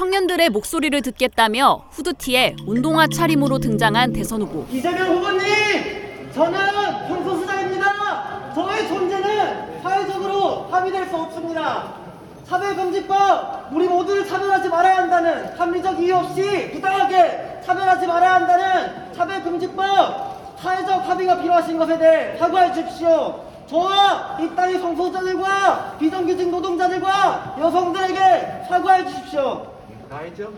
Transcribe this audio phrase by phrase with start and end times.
[0.00, 4.64] 청년들의 목소리를 듣겠다며 후드티에 운동화 차림으로 등장한 대선 후보.
[4.70, 6.58] 이재명 후보님, 저는
[7.06, 8.54] 성소수자입니다.
[8.54, 11.96] 저의 존재는 사회적으로 합의될 수 없습니다.
[12.48, 21.10] 차별금지법, 우리 모두를 차별하지 말아야 한다는 합리적 이유 없이 부당하게 차별하지 말아야 한다는 차별금지법, 사회적
[21.10, 23.44] 합의가 필요하신 것에 대해 사과해 주십시오.
[23.66, 29.78] 저와 이 땅의 성소수자들과 비정규직 노동자들과 여성들에게 사과해 주십시오.
[30.10, 30.52] 알죠?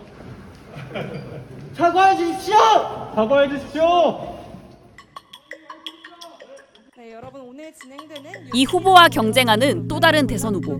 [1.73, 2.55] 사과해 주십시오!
[3.13, 3.83] 사과해 주십시오.
[6.97, 10.79] 네, 여러분 오늘 진행되는 이 후보와 경쟁하는 또 다른 대선 후보.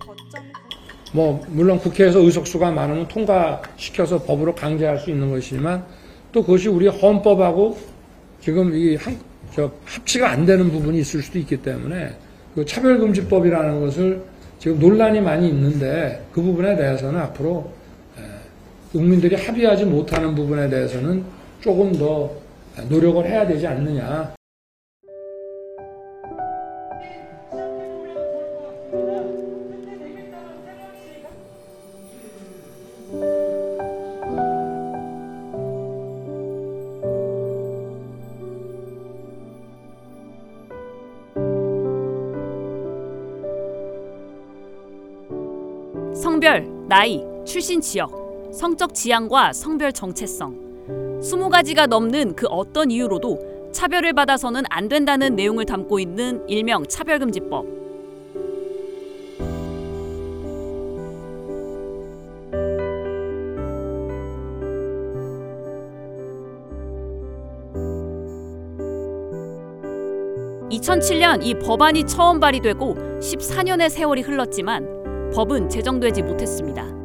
[1.11, 5.85] 뭐 물론 국회에서 의석수가 많으면 통과시켜서 법으로 강제할 수 있는 것이지만
[6.31, 7.77] 또 그것이 우리 헌법하고
[8.41, 9.19] 지금 이 한,
[9.53, 12.17] 저 합치가 안 되는 부분이 있을 수도 있기 때문에
[12.55, 14.23] 그 차별금지법이라는 것을
[14.57, 17.82] 지금 논란이 많이 있는데 그 부분에 대해서는 앞으로 에,
[18.93, 21.25] 국민들이 합의하지 못하는 부분에 대해서는
[21.59, 22.29] 조금 더
[22.87, 24.35] 노력을 해야 되지 않느냐.
[46.13, 48.22] 성별, 나이, 출신 지역,
[48.53, 51.19] 성적 지향과 성별 정체성.
[51.21, 57.65] 20가지가 넘는 그 어떤 이유로도 차별을 받아서는 안 된다는 내용을 담고 있는 일명 차별금지법.
[70.69, 77.02] (2007년) 이 법안이 처음 발의되고 (14년의) 세월이 흘렀지만 법은 제정되지 못했습니다.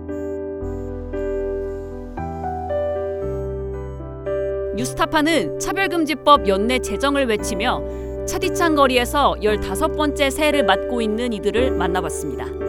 [4.79, 7.83] 뉴스타파는 차별금지법 연내 제정을 외치며
[8.27, 12.68] 차디찬 거리에서 15번째 새해를 맞고 있는 이들을 만나봤습니다.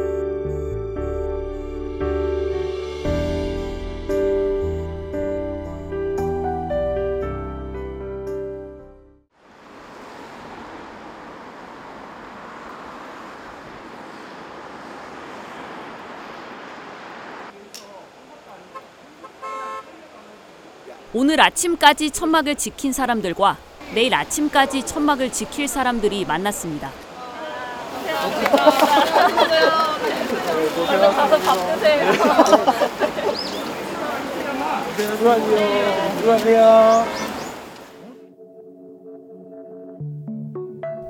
[21.29, 23.55] 오늘 아침까지 천막을 지킨 사람들과
[23.93, 26.89] 내일 아침까지 천막을 지킬 사람들이 만났습니다.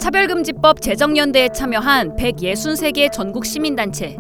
[0.02, 4.18] 차별금지법 제정연대에 참여한 163개 전국 시민단체.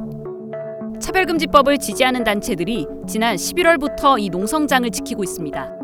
[1.01, 5.78] 차별금지법을 지지하는 단체들이 지난 11월부터 이 농성장을 지키고 있습니다.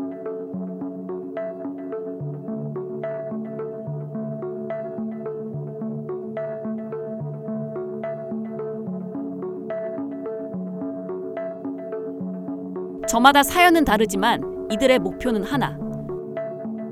[13.16, 15.78] 저마다 사연은 다르지만 이들의 목표는 하나.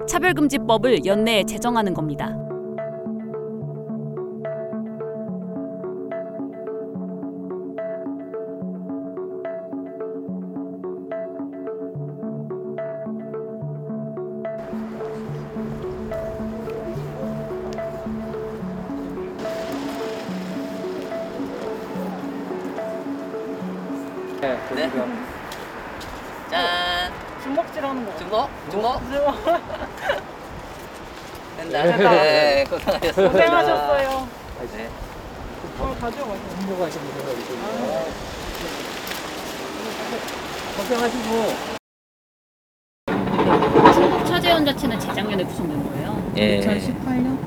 [0.09, 2.35] 차별금지법을 연내에 제정하는 겁니다.
[24.75, 24.91] 네.
[24.91, 25.34] 짠.
[27.75, 28.17] 주먹질하는 거.
[28.17, 28.49] 중고?
[28.71, 28.93] 중고?
[31.57, 31.83] 된다.
[31.83, 31.97] 네.
[31.97, 33.31] 네, 고생하셨습니다.
[33.33, 34.29] 고생하셨어요.
[34.77, 34.89] 네.
[35.81, 36.41] 오늘 가져가세요.
[43.95, 46.33] 중국 차재원 자체는 재작년에 구성된 거예요.
[46.37, 46.61] 예.
[46.61, 47.39] 2018년?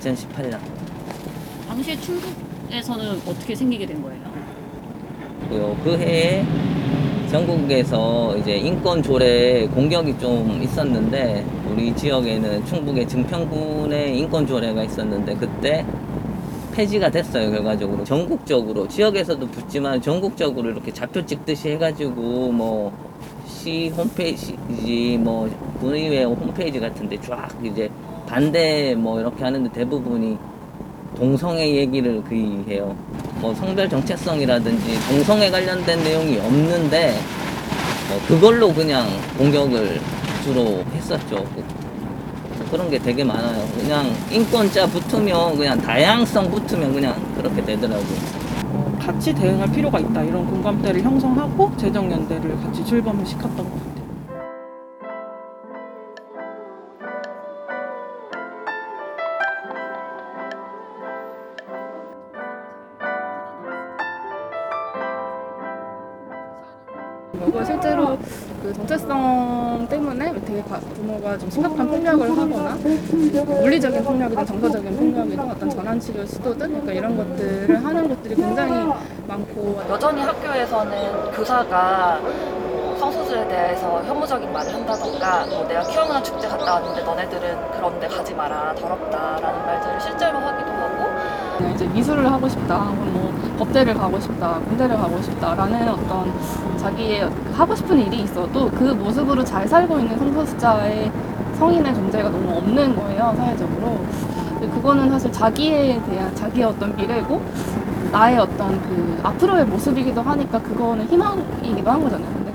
[0.00, 0.58] 2018년.
[1.68, 4.26] 당시에 충북에서는 어떻게 생기게 된 거예요?
[5.48, 6.44] 그, 그 해에
[7.30, 15.84] 전국에서 이제 인권 조례 공격이 좀 있었는데 우리 지역에는 충북의 증평군에 인권 조례가 있었는데 그때
[16.74, 18.04] 폐지가 됐어요 결과적으로.
[18.04, 22.92] 전국적으로 지역에서도 붙지만 전국적으로 이렇게 좌표 찍듯이 해가지고 뭐
[23.66, 25.50] 시 홈페이지 뭐
[25.80, 27.90] 군의회 홈페이지 같은데 쫙 이제
[28.24, 30.38] 반대 뭐 이렇게 하는데 대부분이
[31.16, 32.94] 동성애 얘기를 거의 해요.
[33.40, 37.18] 뭐 성별 정체성이라든지 동성애 관련된 내용이 없는데
[38.08, 39.06] 뭐 그걸로 그냥
[39.38, 40.00] 공격을
[40.44, 41.44] 주로 했었죠.
[41.54, 41.64] 그-
[42.70, 43.64] 그런 게 되게 많아요.
[43.78, 48.18] 그냥 인권자 붙으면 그냥 다양성 붙으면 그냥 그렇게 되더라고요.
[48.72, 53.85] 어, 같이 대응할 필요가 있다 이런 공감대를 형성하고 재정 연대를 같이 출범을 시켰던 것 같아요.
[68.96, 72.74] 그 정체성 때문에 되게 가- 부모가 좀 심각한 폭력을 하거나
[73.60, 78.90] 물리적인 폭력이든 정서적인 폭력이든 어떤 전환치료 시도든 그러니까 이런 것들을 하는 것들이 굉장히
[79.28, 86.74] 많고 여전히 학교에서는 교사가 뭐 성소수에 대해서 혐오적인 말을 한다던가 뭐 내가 키워누나 축제 갔다
[86.76, 91.74] 왔는데 너네들은 그런 데 가지 마라 더럽다라는 말들을 실제로 하기도 하고.
[91.74, 92.78] 이제 미술을 하고 싶다.
[92.78, 93.25] 뭐
[93.56, 96.32] 법대를 가고 싶다 군대를 가고 싶다라는 어떤
[96.76, 101.10] 자기의 하고 싶은 일이 있어도 그 모습으로 잘 살고 있는 성소수자의
[101.58, 104.00] 성인의 존재가 너무 없는 거예요 사회적으로.
[104.60, 107.42] 그거는 사실 자기에 대한 자기의 어떤 미래고
[108.10, 112.45] 나의 어떤 그 앞으로의 모습이기도 하니까 그거는 희망이기도 한 거잖아요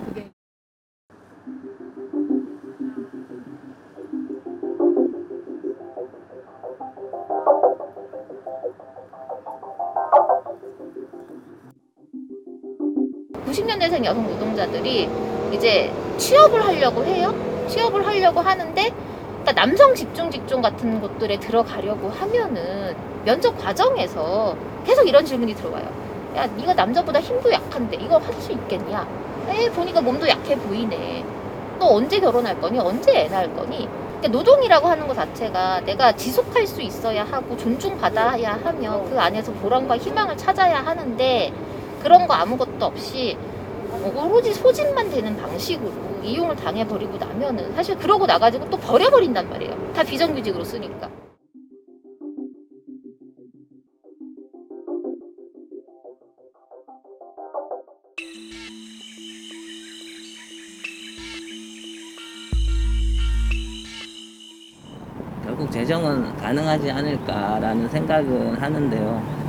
[13.81, 15.09] 90년대생 여성 노동자들이
[15.51, 17.33] 이제 취업을 하려고 해요.
[17.67, 18.91] 취업을 하려고 하는데
[19.41, 22.95] 그러니까 남성 집중 직종 같은 곳들에 들어가려고 하면은
[23.25, 24.55] 면접 과정에서
[24.85, 25.85] 계속 이런 질문이 들어와요.
[26.35, 29.07] 야, 네가 남자보다 힘도 약한데 이거 할 수 있겠냐?
[29.49, 31.25] 에 보니까 몸도 약해 보이네.
[31.79, 32.79] 너 언제 결혼할 거니?
[32.79, 33.87] 언제 애 낳을 거니?
[34.19, 39.97] 그러니까 노동이라고 하는 것 자체가 내가 지속할 수 있어야 하고 존중받아야 하며 그 안에서 보람과
[39.97, 41.51] 희망을 찾아야 하는데
[42.03, 43.37] 그런 거 아무것도 없이
[44.09, 45.91] 오로지 소진만 되는 방식으로
[46.23, 49.93] 이용을 당해버리고 나면은 사실 그러고 나가지고 또 버려버린단 말이에요.
[49.93, 51.09] 다 비정규직으로 쓰니까.
[65.43, 69.40] 결국 재정은 가능하지 않을까라는 생각은 하는데요.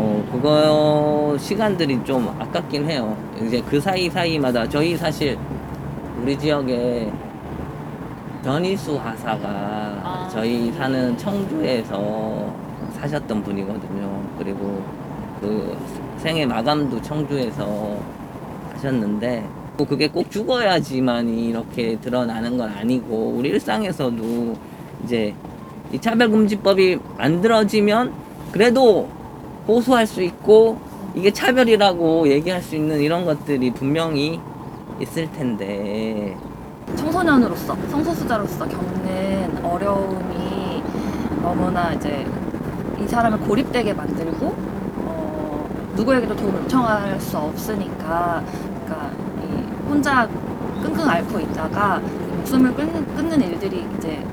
[0.00, 3.16] 어, 그거 시간들이 좀 아깝긴 해요.
[3.42, 5.36] 이제 그 사이 사이마다 저희 사실
[6.22, 7.10] 우리 지역에
[8.44, 12.54] 변희수 하사가 저희 사는 청주에서
[12.92, 14.22] 사셨던 분이거든요.
[14.38, 14.80] 그리고
[15.40, 15.76] 그
[16.18, 17.96] 생애 마감도 청주에서
[18.74, 19.44] 하셨는데
[19.76, 24.54] 뭐 그게 꼭 죽어야지만이 이렇게 드러나는 건 아니고 우리 일상에서도
[25.02, 25.34] 이제
[25.92, 28.12] 이 차별금지법이 만들어지면
[28.52, 29.17] 그래도
[29.68, 30.78] 호소할 수 있고
[31.14, 34.40] 이게 차별이라고 얘기할 수 있는 이런 것들이 분명히
[35.00, 36.36] 있을 텐데
[36.96, 40.82] 청소년으로서 성소수자로서 겪는 어려움이
[41.42, 42.26] 너무나 이제
[43.00, 48.42] 이 사람을 고립되게 만들고 어, 누구에게도 도움을 요청할 수 없으니까
[48.86, 49.10] 그러니까
[49.44, 50.26] 이 혼자
[50.82, 52.00] 끙끙 앓고 있다가
[52.38, 54.24] 목숨을 끊는, 끊는 일들이 이제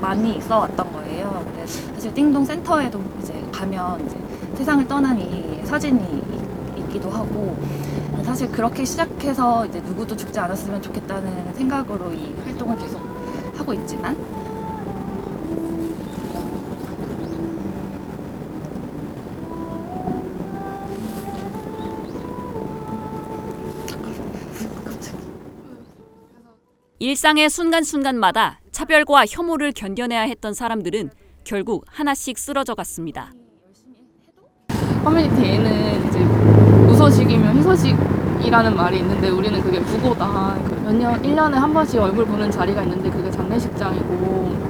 [0.00, 1.44] 많이 있어 왔던 거예요.
[1.54, 4.16] 그래서 사실 띵동 센터에도 이제 가면 이제
[4.58, 7.56] 세상을 떠난 이 사진이 있- 있기도 하고
[8.24, 13.00] 사실 그렇게 시작해서 이제 누구도 죽지 않았으면 좋겠다는 생각으로 이 활동을 계속
[13.56, 14.16] 하고 있지만
[26.98, 31.10] 일상의 순간순간마다 차별과 혐오를 견뎌내야 했던 사람들은
[31.44, 33.32] 결국 하나씩 쓰러져 갔습니다.
[35.08, 40.54] 커뮤니티에는 이제 무소식이면 희소식이라는 말이 있는데 우리는 그게 부고다.
[40.68, 44.68] 그몇 년, 1년에 한 번씩 얼굴 보는 자리가 있는데 그게 장례식장이고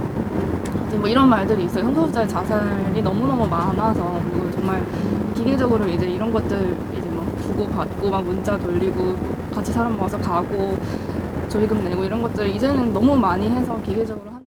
[0.98, 1.84] 뭐 이런 말들이 있어요.
[1.84, 4.84] 성소수자의 자살이 너무너무 많아서 그리고 정말
[5.34, 9.16] 기계적으로 이제 이런 것들 이제 막 부고 받고 막 문자 돌리고
[9.54, 10.76] 같이 사람 모아서 가고
[11.48, 14.44] 조의금 내고 이런 것들 이제는 너무 많이 해서 기계적으로 한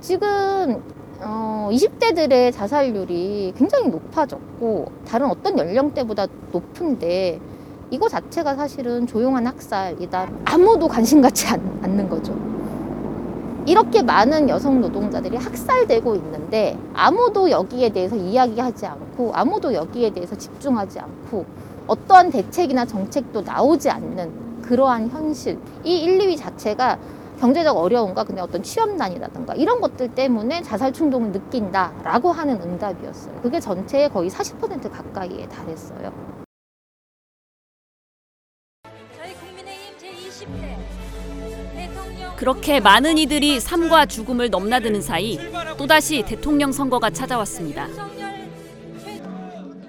[0.00, 0.80] 지금
[1.22, 7.38] 어, 20대들의 자살률이 굉장히 높아졌고 다른 어떤 연령대보다 높은데
[7.90, 10.30] 이거 자체가 사실은 조용한 학살이다.
[10.44, 12.34] 아무도 관심 갖지 않, 않는 거죠.
[13.66, 20.98] 이렇게 많은 여성 노동자들이 학살되고 있는데 아무도 여기에 대해서 이야기하지 않고 아무도 여기에 대해서 집중하지
[21.00, 21.44] 않고
[21.86, 25.58] 어떠한 대책이나 정책도 나오지 않는 그러한 현실.
[25.84, 26.98] 이 1, 2위 자체가
[27.40, 33.40] 경제적 어려움과 근데 어떤 취업난이라든가 이런 것들 때문에 자살 충동을 느낀다라고 하는 응답이었어요.
[33.40, 36.12] 그게 전체의 거의 40% 가까이에 달했어요.
[39.16, 40.76] 저희 국민의힘 제20대
[41.74, 45.38] 대통령 그렇게 많은 이들이 삶과 죽음을 넘나드는 사이
[45.78, 47.88] 또다시 대통령 선거가 찾아왔습니다.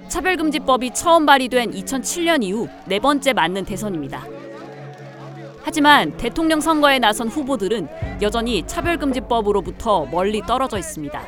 [0.07, 4.25] 차별금지법이 처음 발의된 2007년 이후 네 번째 맞는 대선입니다.
[5.63, 7.87] 하지만 대통령 선거에 나선 후보들은
[8.21, 11.21] 여전히 차별금지법으로부터 멀리 떨어져 있습니다.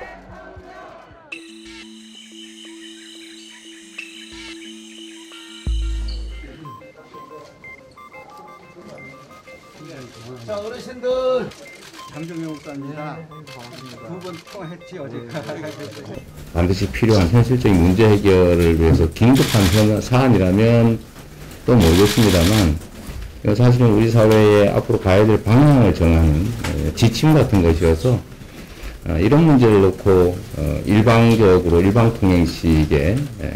[10.45, 11.49] 자 어르신들
[12.11, 13.17] 장정영 목사입니다.
[14.07, 15.27] 두번 통화했지 어제.
[16.53, 20.99] 반드시 필요한 현실적인 문제 해결을 위해서 긴급한 현- 사안이라면
[21.65, 22.77] 또 모르겠습니다만
[23.43, 28.17] 이거 사실은 우리 사회에 앞으로 가야 될 방향을 정하는 에, 지침 같은 것이어서
[29.05, 33.53] 어, 이런 문제를 놓고 어, 일방적으로 일방통행식의 에,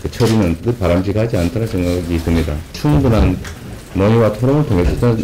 [0.00, 2.54] 그 처리는 뜻 바람직하지 않다는 생각이 듭니다.
[2.72, 3.36] 충분한
[3.94, 5.16] 논의와 토론을 통해서 어,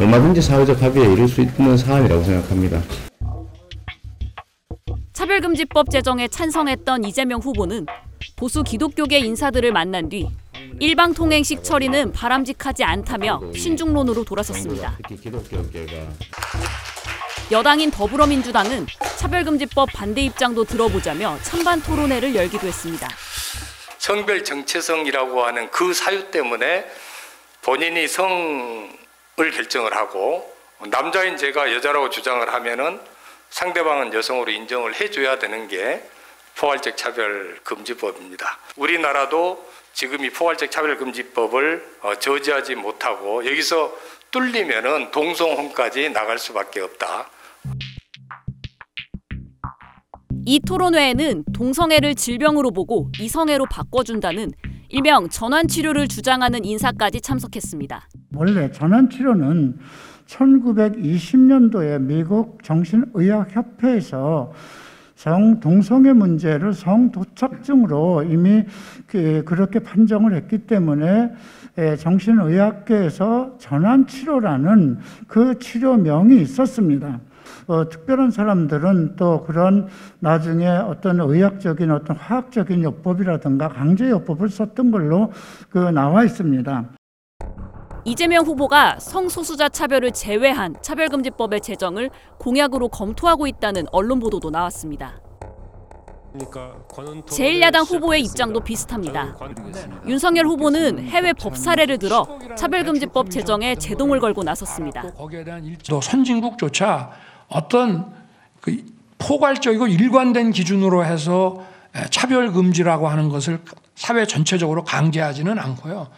[0.00, 2.82] 얼마든지 사회적 합의에 이룰 수 있는 사안이라고 생각합니다.
[5.14, 7.86] 차별금지법 제정에 찬성했던 이재명 후보는
[8.36, 10.28] 보수 기독교계 인사들을 만난 뒤
[10.80, 14.98] 일방 통행식 처리는 바람직하지 않다며 신중론으로 돌아섰습니다.
[17.50, 18.86] 여당인 더불어민주당은
[19.18, 23.08] 차별금지법 반대 입장도 들어보자며 찬반 토론회를 열기도 했습니다.
[23.98, 26.90] 성별 정체성이라고 하는 그 사유 때문에
[27.62, 28.90] 본인이 성을
[29.36, 30.52] 결정을 하고
[30.88, 33.00] 남자인 제가 여자라고 주장을 하면은
[33.50, 36.02] 상대방은 여성으로 인정을 해줘야 되는 게
[36.56, 38.58] 포괄적 차별 금지법입니다.
[38.76, 39.64] 우리나라도
[39.94, 43.92] 지금 이 포괄적 차별 금지법을 어, 저지하지 못하고 여기서
[44.32, 47.28] 뚫리면은 동성혼까지 나갈 수밖에 없다.
[50.46, 54.50] 이 토론회에는 동성애를 질병으로 보고 이성애로 바꿔준다는
[54.88, 58.08] 일명 전환 치료를 주장하는 인사까지 참석했습니다.
[58.34, 59.78] 원래 전환 치료는
[60.26, 64.52] 1920년도에 미국 정신의학협회에서
[65.24, 68.64] 성동성애 문제를 성도착증으로 이미
[69.06, 71.32] 그- 그렇게 판정을 했기 때문에
[71.78, 77.20] 에, 정신의학계에서 전환치료라는 그 치료명이 있었습니다.
[77.66, 79.86] 어, 특별한 사람들은 또 그런
[80.20, 85.32] 나중에 어떤 의학적인 어떤 화학적인 요법이라든가 강제 요법을 썼던 걸로
[85.70, 86.84] 그 나와 있습니다.
[88.04, 95.20] 이재명 후보가 성소수자 차별을 제외한 차별금지법의 제정을 공약으로 검토하고 있다는 언론 보도도 나왔습니다.
[96.34, 99.36] 제1야당 후보의 입장도 비슷합니다.
[100.06, 105.12] 윤석열 후보는 해외 법 사례를 들어 차별금지법 제정에 제동을 걸고 나섰습니다.
[105.44, 107.12] 대한 또 선진국조차
[107.48, 108.12] 어떤
[108.60, 108.84] 그
[109.18, 113.60] 포괄적이고 일관된 기준으로 해서 에, 차별 금지라고 하는 것을
[113.94, 116.08] 사회 전체적으로 강제하지는 않고요.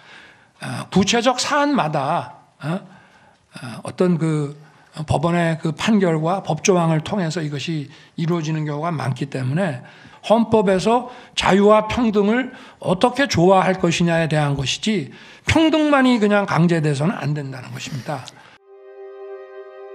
[0.66, 4.60] 어, 구체적 사안마다 어, 어, 어떤 그
[5.06, 9.82] 법원의 그 판결과 법조항을 통해서 이것이 이루어지는 경우가 많기 때문에
[10.28, 15.12] 헌법에서 자유와 평등을 어떻게 조화할 것이냐에 대한 것이지
[15.46, 18.24] 평등만이 그냥 강제돼서는 안 된다는 것입니다.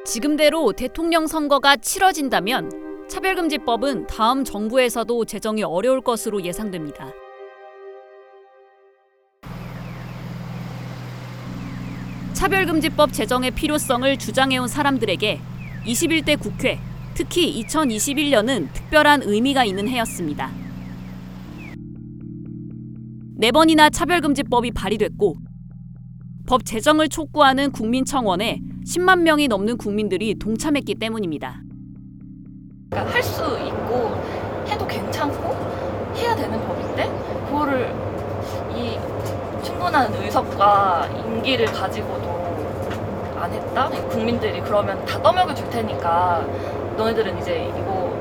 [0.06, 2.70] 지금대로 대통령 선거가 치러진다면
[3.10, 7.12] 차별금지법은 다음 정부에서도 제정이 어려울 것으로 예상됩니다.
[12.42, 15.40] 차별금지법 제정의 필요성을 주장해온 사람들에게
[15.86, 16.80] 21대 국회,
[17.14, 20.50] 특히 2021년은 특별한 의미가 있는 해였습니다.
[23.36, 25.36] 네 번이나 차별금지법이 발의됐고
[26.48, 31.62] 법 제정을 촉구하는 국민청원에 10만 명이 넘는 국민들이 동참했기 때문입니다.
[32.90, 34.16] 그러니까 할 수 있고
[34.68, 37.06] 해도 괜찮고 해야 되는 법인데
[37.46, 37.91] 그거를 이
[39.82, 42.30] 충분한 의석과 임기를 가지고도
[43.40, 43.90] 안 했다?
[44.10, 46.46] 국민들이 그러면 다 떠먹여 줄 테니까
[46.98, 48.12] 너네들은 이제 이거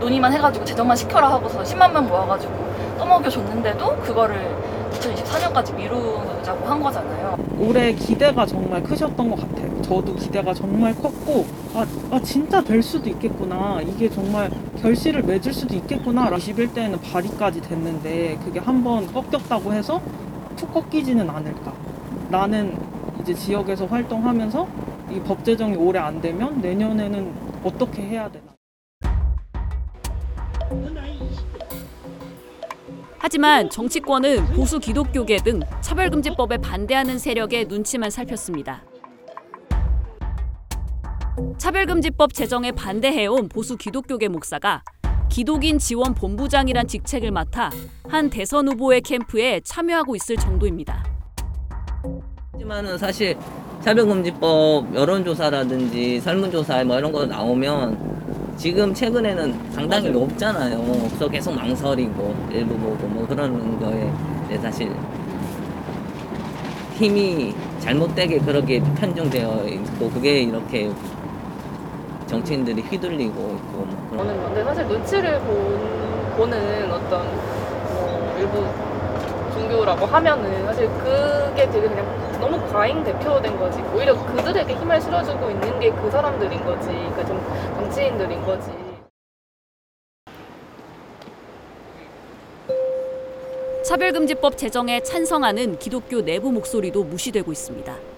[0.00, 2.52] 논의만 해가지고 제정만 시켜라 하고서 10만 명 모아가지고
[2.98, 4.56] 떠먹여 줬는데도 그거를
[4.92, 7.36] 2024년까지 미루자고 한 거잖아요.
[7.58, 9.82] 올해 기대가 정말 크셨던 것 같아요.
[9.82, 13.80] 저도 기대가 정말 컸고, 아, 아 진짜 될 수도 있겠구나.
[13.82, 14.50] 이게 정말
[14.80, 16.30] 결실을 맺을 수도 있겠구나.
[16.30, 20.00] 21대에는 발의까지 됐는데, 그게 한 번 꺾였다고 해서
[20.56, 21.72] 툭 꺾이지는 않을까.
[22.30, 22.76] 나는
[23.20, 24.66] 이제 지역에서 활동하면서
[25.10, 28.44] 이 법 제정이 올해 안 되면 내년에는 어떻게 해야 되나.
[33.18, 38.82] 하지만 정치권은 보수 기독교계 등 차별금지법에 반대하는 세력의 눈치만 살폈습니다.
[41.58, 44.82] 차별금지법 제정에 반대해온 보수 기독교계 목사가
[45.32, 47.70] 기독인 지원 본부장이란 직책을 맡아
[48.06, 51.02] 한 대선 후보의 캠프에 참여하고 있을 정도입니다.
[52.52, 53.34] 하지만은 사실
[53.80, 60.84] 차별금지법 여론조사라든지 설문조사 뭐 이런 거 나오면 지금 최근에는 상당히 높잖아요.
[61.08, 64.94] 그래서 계속 망설이고 일부 보고 뭐 그러는 거에 사실
[66.98, 70.90] 힘이 잘못되게 그렇게 편중되어 있고 그게 이렇게
[72.36, 77.26] 정치인들이 휘둘리고 있고 뭐 그런 보는 건데 사실 눈치를 본, 보는 어떤
[77.94, 78.66] 뭐 일부
[79.52, 83.80] 종교라고 하면은 사실 그게 되게 그냥 너무 과잉 대표된 거지.
[83.94, 86.88] 오히려 그들에게 힘을 실어주고 있는 게 그 사람들인 거지.
[86.88, 87.40] 그러니까 좀
[87.76, 88.70] 정치인들인 거지.
[93.84, 98.11] 차별금지법 제정에 찬성하는 기독교 내부 목소리도 무시되고 있습니다.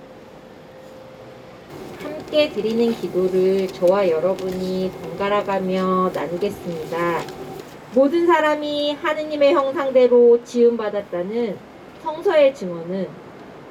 [2.35, 7.23] 함께 드리는 기도를 저와 여러분이 번갈아가며 나누겠습니다.
[7.95, 11.57] 모든 사람이 하느님의 형상대로 지음받았다는
[12.03, 13.07] 성서의 증언은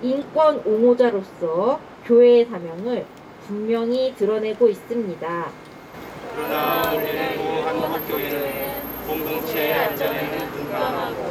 [0.01, 3.05] 인권 옹호자로서 교회의 사명을
[3.46, 5.51] 분명히 드러내고 있습니다.
[6.34, 8.74] 그러나 우리는 한국교회는
[9.05, 11.24] 공동체의 안전에는 분감하고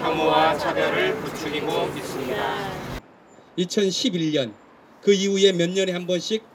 [0.00, 2.70] 혐오와 차별을 부추기고 있습니다.
[3.58, 4.52] 2011년
[5.02, 6.48] 그 이후에 몇 년에 한 번씩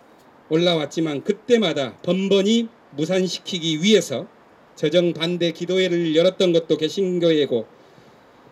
[0.50, 4.28] 올라왔지만 그때마다 번번이 무산시키기 위해서
[4.76, 7.66] 재정 반대 기도회를 열었던 것도 개신교회고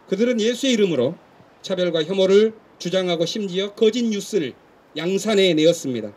[0.08, 1.16] 그들은 예수의 이름으로
[1.62, 4.54] 차별과 혐오를 주장하고 심지어 거짓 뉴스를
[4.98, 6.12] 양산해 내었습니다.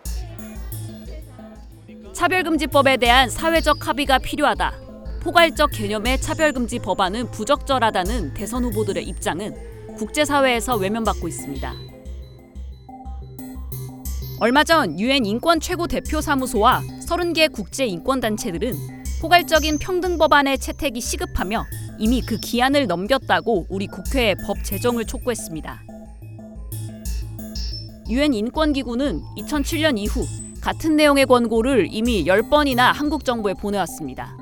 [2.13, 4.87] 차별금지법에 대한 사회적 합의가 필요하다.
[5.23, 11.96] 포괄적 개념의 차별금지 법안은 부적절하다는 대선 후보들의 입장은 국제사회에서 외면받고 있습니다.
[14.39, 18.75] 얼마 전 유엔 인권 최고 대표 사무소와 30개 국제 인권 단체들은
[19.23, 21.65] 포괄적인 평등 법안의 채택이 시급하며
[21.99, 25.83] 이미 그 기한을 넘겼다고 우리 국회에 법 제정을 촉구했습니다.
[28.11, 30.27] 유엔 인권 기구는 2007년 이후
[30.61, 34.37] 같은 내용의 권고를 이미 10번이나 한국 정부에 보내왔습니다.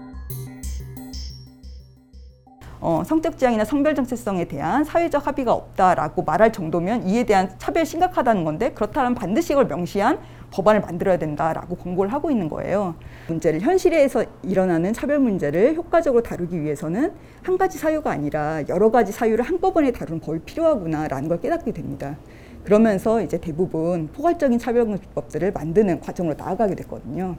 [2.87, 8.45] 어, 성적 지향이나 성별 정체성에 대한 사회적 합의가 없다라고 말할 정도면 이에 대한 차별이 심각하다는
[8.45, 10.19] 건데 그렇다면 반드시 이걸 명시한
[10.51, 12.95] 법안을 만들어야 된다라고 권고를 하고 있는 거예요.
[13.29, 19.47] 문제를 현실에서 일어나는 차별 문제를 효과적으로 다루기 위해서는 한 가지 사유가 아니라 여러 가지 사유를
[19.47, 22.19] 한꺼번에 다루는 법이 필요하구나라는 걸 깨닫게 됩니다.
[22.65, 27.37] 그러면서 이제 대부분 포괄적인 차별금지법들을 만드는 과정으로 나아가게 됐거든요.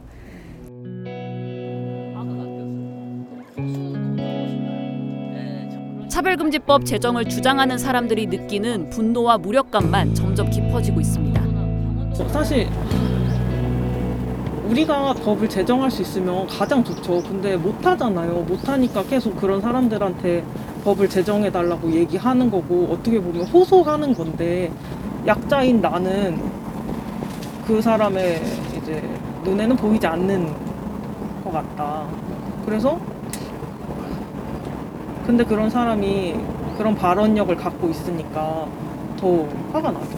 [6.15, 11.41] 차별금지법 제정을 주장하는 사람들이 느끼는 분노와 무력감만 점점 깊어지고 있습니다.
[12.30, 12.69] 사실
[14.69, 17.21] 우리가 법을 제정할 수 있으면 가장 좋죠.
[17.21, 18.45] 근데 못 하잖아요.
[18.47, 20.45] 못 하니까 계속 그런 사람들한테
[20.86, 24.71] 법을 제정해 달라고 얘기하는 거고 어떻게 보면 호소하는 건데
[25.28, 26.39] 약자인 나는
[27.67, 28.41] 그 사람의
[28.78, 29.04] 이제
[29.43, 30.47] 눈에는 보이지 않는
[31.43, 32.08] 것 같다.
[32.65, 32.97] 그래서
[35.25, 36.39] 근데 그런 사람이
[36.77, 38.67] 그런 발언력을 갖고 있으니까
[39.17, 40.17] 더 화가 나죠.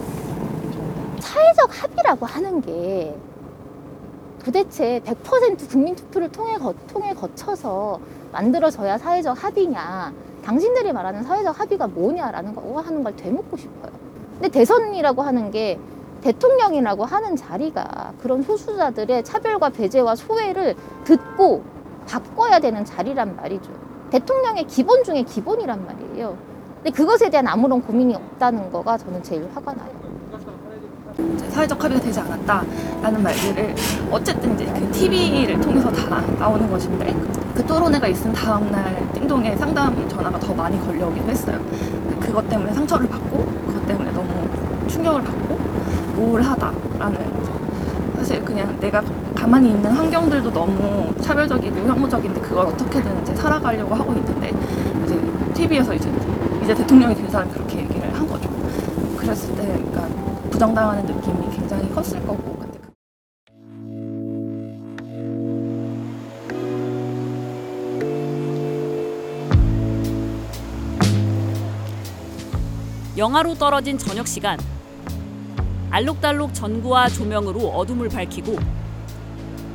[1.19, 3.15] 사회적 합의라고 하는 게
[4.43, 7.99] 도대체 100% 국민 투표를 통해, 거, 통해 거쳐서
[8.33, 13.91] 만들어져야 사회적 합의냐 당신들이 말하는 사회적 합의가 뭐냐라는 거 하는 걸 되묻고 싶어요.
[14.33, 15.79] 근데 대선이라고 하는 게
[16.21, 21.63] 대통령이라고 하는 자리가 그런 소수자들의 차별과 배제와 소외를 듣고
[22.07, 23.86] 바꿔야 되는 자리란 말이죠.
[24.09, 26.37] 대통령의 기본 중에 기본이란 말이에요.
[26.75, 29.89] 근데 그것에 대한 아무런 고민이 없다는 거가 저는 제일 화가 나요.
[31.49, 33.75] 사회적 합의가 되지 않았다라는 말들을
[34.11, 37.15] 어쨌든 이제 그 TV를 통해서 다 나오는 것인데
[37.55, 41.59] 그 토론회가 있은 다음날 띵동에 상담 전화가 더 많이 걸려오기도 했어요.
[42.19, 44.27] 그것 때문에 상처를 받고 그것 때문에 너무
[44.87, 45.59] 충격을 받고
[46.17, 47.56] 우울하다라는
[48.27, 49.01] 사실 그냥 내가
[49.33, 54.51] 가만히 있는 환경들도 너무 차별적이고 혐오적인데 그걸 어떻게든 이제 살아가려고 하고 있는데
[55.05, 56.11] 이제 TV에서 이제
[56.61, 58.49] 이제 대통령이 된 사람이 그렇게 얘기를 한 거죠.
[59.15, 60.09] 그랬을 때 그러니까
[60.49, 62.67] 부정당하는 느낌이 굉장히 컸을 거고 그
[73.17, 74.59] 영하로 떨어진 저녁 시간
[75.97, 78.55] 알록달록 전구와 조명으로 어둠을 밝히고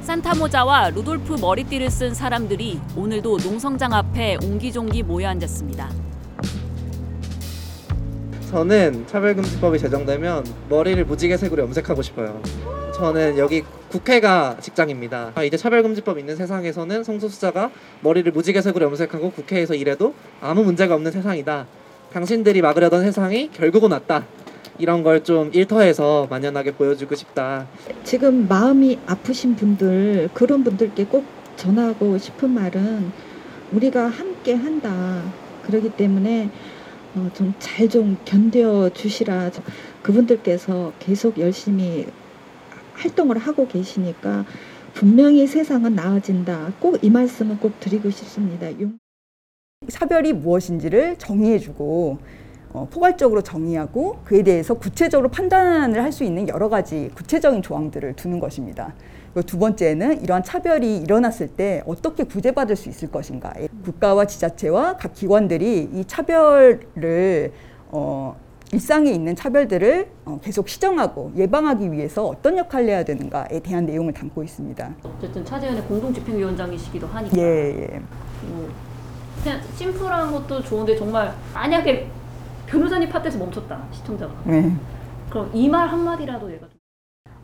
[0.03, 5.91] 산타 모자와 루돌프 머리띠를 쓴 사람들이 오늘도 농성장 앞에 옹기종기 모여 앉았습니다.
[8.53, 12.41] 저는 차별금지법이 제정되면 머리를 무지개색으로 염색하고 싶어요.
[12.95, 15.33] 저는 여기 국회가 직장입니다.
[15.35, 21.67] 아, 이제 차별금지법 있는 세상에서는 성소수자가 머리를 무지개색으로 염색하고 국회에서 일해도 아무 문제가 없는 세상이다.
[22.13, 24.25] 당신들이 막으려던 세상이 결국은 왔다.
[24.79, 27.67] 이런 걸 좀 일터에서 만연하게 보여주고 싶다.
[28.05, 31.25] 지금 마음이 아프신 분들 그런 분들께 꼭
[31.57, 33.13] 전하고 싶은 말은
[33.73, 35.23] 우리가 함께 한다.
[35.65, 36.51] 그렇기 때문에
[37.15, 39.51] 어, 좀잘좀 견뎌 주시라.
[40.03, 42.07] 그분들께서 계속 열심히
[42.95, 44.45] 활동을 하고 계시니까
[44.95, 46.73] 분명히 세상은 나아진다.
[46.81, 48.69] 꼭 이 말씀은 꼭 드리고 싶습니다.
[48.81, 48.99] 용-
[49.89, 52.19] 차별이 무엇인지를 정의해주고
[52.73, 58.39] 어, 포괄적으로 정의하고 그에 대해서 구체적으로 판단을 할 수 있는 여러 가지 구체적인 조항들을 두는
[58.39, 58.93] 것입니다.
[59.47, 63.55] 두 번째는 이러한 차별이 일어났을 때 어떻게 구제받을 수 있을 것인가.
[63.83, 67.51] 국가와 지자체와 각 기관들이 이 차별을
[67.89, 68.37] 어,
[68.73, 74.43] 일상에 있는 차별들을 어, 계속 시정하고 예방하기 위해서 어떤 역할을 해야 되는가에 대한 내용을 담고
[74.43, 74.95] 있습니다.
[75.03, 77.39] 어쨌든 차재현의 공동집행위원장이시기도 하니까.
[77.39, 78.01] 예, 예.
[78.49, 78.69] 뭐
[79.43, 82.07] 그냥 심플한 것도 좋은데 정말 만약에
[82.73, 84.33] 변호사님 파트에서 멈췄다 시청자가.
[84.47, 84.73] 네.
[85.29, 86.79] 그럼 이 말 한마디라도 얘가 좀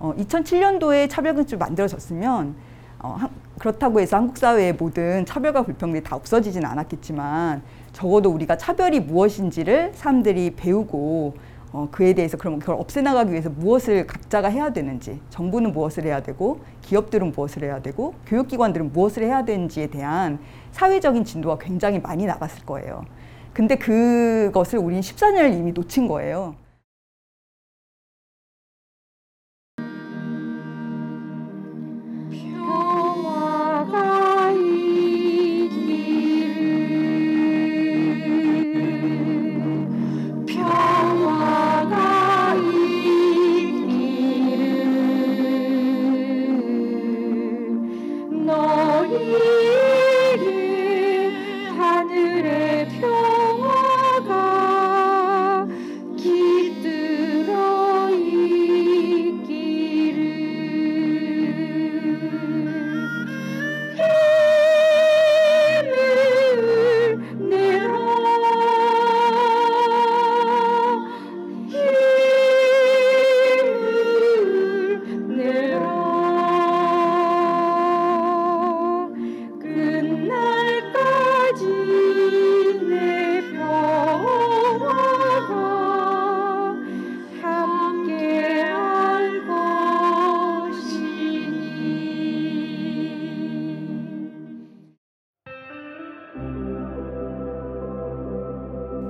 [0.01, 2.55] 어, 2007년도에 차별금지가 만들어졌으면
[3.01, 7.61] 어, 한- 그렇다고 해서 한국 사회의 모든 차별과 불평들이 다 없어지진 않았겠지만
[7.93, 11.35] 적어도 우리가 차별이 무엇인지를 사람들이 배우고
[11.73, 16.61] 어, 그에 대해서 그럼 그걸 없애나가기 위해서 무엇을 각자가 해야 되는지 정부는 무엇을 해야 되고
[16.83, 20.39] 기업들은 무엇을 해야 되고 교육기관들은 무엇을 해야 되는지에 대한
[20.73, 23.05] 사회적인 진도가 굉장히 많이 나갔을 거예요.
[23.53, 26.55] 근데 그것을 우린 14년을 이미 놓친 거예요.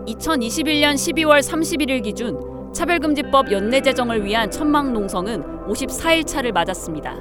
[0.08, 2.38] 2021년 12월 31일 기준
[2.72, 7.14] 차별금지법 연내 제정을 위한 천막 농성은 54일 차를 맞았습니다.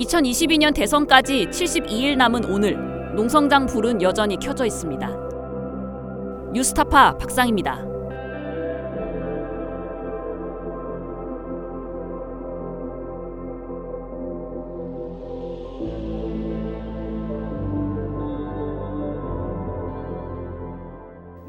[0.00, 5.10] 2022년 대선까지 72일 남은 오늘 농성장 불은 여전히 켜져 있습니다.
[6.52, 7.89] 뉴스타파 박상입니다.